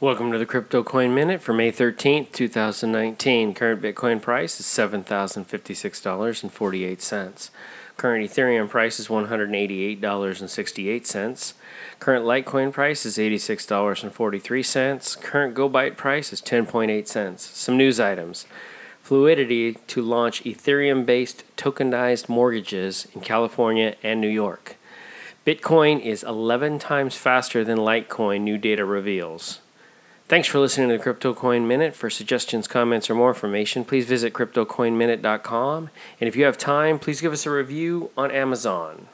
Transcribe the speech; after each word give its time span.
Welcome 0.00 0.32
to 0.32 0.38
the 0.38 0.44
Crypto 0.44 0.82
Coin 0.82 1.14
Minute 1.14 1.40
for 1.40 1.52
May 1.52 1.70
13th, 1.70 2.32
2019. 2.32 3.54
Current 3.54 3.80
Bitcoin 3.80 4.20
price 4.20 4.58
is 4.58 4.66
$7,056.48. 4.66 7.50
Current 7.96 8.28
Ethereum 8.28 8.68
price 8.68 8.98
is 8.98 9.06
$188.68. 9.06 11.52
Current 12.00 12.24
Litecoin 12.24 12.72
price 12.72 13.06
is 13.06 13.18
$86.43. 13.18 15.20
Current 15.20 15.54
GoByte 15.54 15.96
price 15.96 16.32
is 16.32 16.42
10.8 16.42 17.06
cents. 17.06 17.44
Some 17.56 17.76
news 17.76 18.00
items. 18.00 18.46
Fluidity 19.00 19.74
to 19.74 20.02
launch 20.02 20.42
Ethereum 20.42 21.06
based 21.06 21.44
tokenized 21.56 22.28
mortgages 22.28 23.06
in 23.14 23.20
California 23.20 23.94
and 24.02 24.20
New 24.20 24.26
York. 24.26 24.74
Bitcoin 25.46 26.00
is 26.00 26.24
11 26.24 26.80
times 26.80 27.14
faster 27.14 27.62
than 27.62 27.78
Litecoin, 27.78 28.40
new 28.40 28.58
data 28.58 28.84
reveals. 28.84 29.60
Thanks 30.34 30.48
for 30.48 30.58
listening 30.58 30.88
to 30.88 30.96
the 30.96 31.00
Crypto 31.00 31.32
Coin 31.32 31.68
Minute. 31.68 31.94
For 31.94 32.10
suggestions, 32.10 32.66
comments, 32.66 33.08
or 33.08 33.14
more 33.14 33.28
information, 33.28 33.84
please 33.84 34.04
visit 34.06 34.32
CryptoCoinMinute.com. 34.32 35.90
And 36.20 36.26
if 36.26 36.34
you 36.34 36.44
have 36.44 36.58
time, 36.58 36.98
please 36.98 37.20
give 37.20 37.32
us 37.32 37.46
a 37.46 37.52
review 37.52 38.10
on 38.16 38.32
Amazon. 38.32 39.06